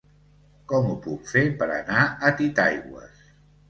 [0.71, 3.27] Com ho puc fer per anar a Titaigües?